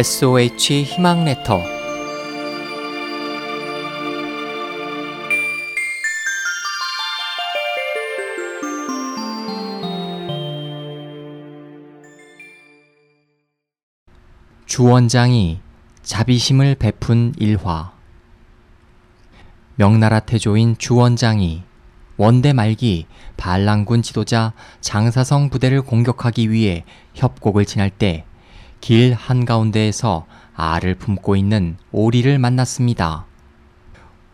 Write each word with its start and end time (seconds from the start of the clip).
SOH 0.00 0.84
희망 0.84 1.26
레터. 1.26 1.60
주 14.64 14.84
원장이 14.84 15.60
자비심을 16.02 16.76
베푼 16.76 17.34
일화. 17.36 17.92
명나라 19.74 20.20
태조인 20.20 20.78
주 20.78 20.96
원장이 20.96 21.62
원대 22.16 22.54
말기 22.54 23.06
반란군 23.36 24.00
지도자 24.00 24.54
장사성 24.80 25.50
부대를 25.50 25.82
공격하기 25.82 26.50
위해 26.50 26.86
협곡을 27.12 27.66
지날 27.66 27.90
때 27.90 28.24
길 28.80 29.14
한가운데에서 29.14 30.26
알을 30.54 30.94
품고 30.94 31.36
있는 31.36 31.76
오리를 31.92 32.38
만났습니다. 32.38 33.26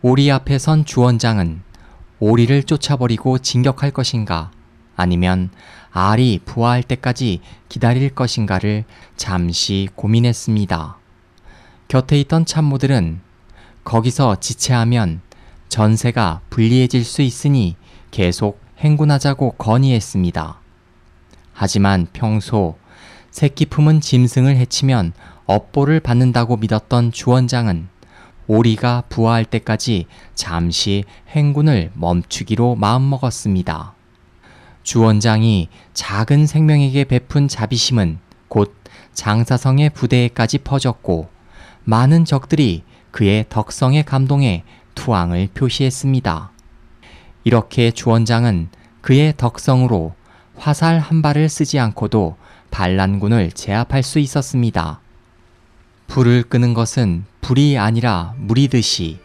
오리 0.01 0.31
앞에 0.31 0.57
선 0.57 0.85
주원장은 0.85 1.61
오리를 2.19 2.63
쫓아버리고 2.63 3.37
진격할 3.39 3.91
것인가 3.91 4.51
아니면 4.95 5.49
알이 5.91 6.41
부화할 6.45 6.83
때까지 6.83 7.41
기다릴 7.69 8.15
것인가를 8.15 8.85
잠시 9.15 9.89
고민했습니다. 9.95 10.97
곁에 11.87 12.19
있던 12.21 12.45
참모들은 12.45 13.21
거기서 13.83 14.37
지체하면 14.39 15.21
전세가 15.69 16.41
불리해질 16.49 17.03
수 17.03 17.21
있으니 17.21 17.75
계속 18.11 18.61
행군하자고 18.79 19.51
건의했습니다. 19.53 20.59
하지만 21.53 22.07
평소 22.13 22.77
새끼 23.37 23.67
품은 23.67 24.01
짐승을 24.01 24.57
해치면 24.57 25.13
업보를 25.45 25.99
받는다고 25.99 26.57
믿었던 26.57 27.11
주원장은 27.11 27.87
오리가 28.47 29.03
부화할 29.09 29.45
때까지 29.45 30.07
잠시 30.33 31.03
행군을 31.29 31.91
멈추기로 31.93 32.73
마음먹었습니다. 32.77 33.93
주원장이 34.81 35.69
작은 35.93 36.47
생명에게 36.47 37.03
베푼 37.03 37.47
자비심은 37.47 38.17
곧 38.47 38.73
장사성의 39.13 39.91
부대에까지 39.91 40.57
퍼졌고 40.57 41.29
많은 41.83 42.25
적들이 42.25 42.81
그의 43.11 43.45
덕성에 43.49 44.01
감동해 44.01 44.63
투항을 44.95 45.49
표시했습니다. 45.53 46.51
이렇게 47.43 47.91
주원장은 47.91 48.69
그의 49.01 49.35
덕성으로 49.37 50.15
화살 50.55 50.97
한 50.97 51.21
발을 51.21 51.49
쓰지 51.49 51.77
않고도 51.77 52.35
반란군을 52.77 53.53
제압할 53.53 54.03
수 54.03 54.19
있었습니다. 54.19 54.99
불을 56.05 56.43
끄는 56.43 56.75
것은 56.75 57.25
불이 57.41 57.75
아니라 57.79 58.35
물이듯이 58.37 59.17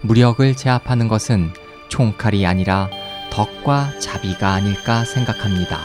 무력을 0.00 0.56
제압하는 0.56 1.06
것은 1.06 1.52
총칼이 1.90 2.44
아니라 2.44 2.90
덕과 3.30 4.00
자비가 4.00 4.50
아닐까 4.50 5.04
생각합니다. 5.04 5.78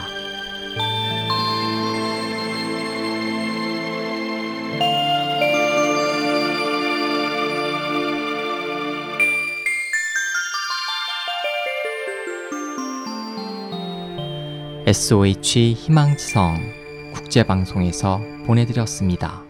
SOH 14.88 15.74
희망지성 15.74 16.83
국제방송에서 17.14 18.20
보내드렸습니다. 18.46 19.43